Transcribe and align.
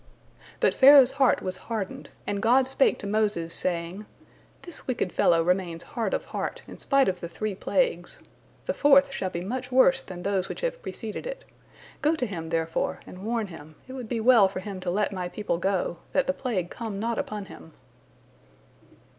But 0.59 0.73
Pharaoh's 0.73 1.11
heart 1.11 1.43
was 1.43 1.57
hardened, 1.69 2.09
and 2.25 2.41
God 2.41 2.65
spake 2.65 2.97
to 2.97 3.05
Moses, 3.05 3.53
saying, 3.53 4.07
"This 4.63 4.87
wicked 4.87 5.13
fellow 5.13 5.43
remains 5.43 5.83
hard 5.83 6.15
of 6.15 6.25
heart, 6.25 6.63
in 6.67 6.79
spite 6.79 7.07
of 7.07 7.19
the 7.19 7.29
three 7.29 7.53
plagues. 7.53 8.23
The 8.65 8.73
fourth 8.73 9.11
shall 9.11 9.29
be 9.29 9.41
much 9.41 9.71
worse 9.71 10.01
than 10.01 10.23
those 10.23 10.49
which 10.49 10.61
have 10.61 10.81
preceded 10.81 11.27
it. 11.27 11.45
Go 12.01 12.15
to 12.15 12.25
him, 12.25 12.49
therefore, 12.49 13.01
and 13.05 13.23
warn 13.23 13.45
him, 13.45 13.75
it 13.87 13.93
would 13.93 14.09
be 14.09 14.19
well 14.19 14.47
for 14.47 14.59
him 14.61 14.79
to 14.79 14.89
let 14.89 15.11
My 15.13 15.29
people 15.29 15.59
go, 15.59 15.97
that 16.13 16.25
the 16.25 16.33
plague 16.33 16.71
come 16.71 16.99
not 16.99 17.19
upon 17.19 17.45
him." 17.45 17.73